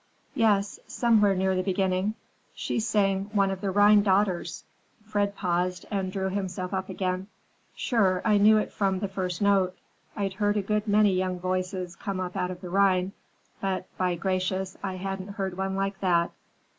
[0.33, 2.15] "Yes, somewhere near the beginning.
[2.55, 4.63] She sang one of the Rhine daughters."
[5.03, 7.27] Fred paused and drew himself up again.
[7.75, 9.77] "Sure, I knew it from the first note.
[10.15, 13.11] I'd heard a good many young voices come up out of the Rhine,
[13.61, 16.31] but, by gracious, I hadn't heard one like that!"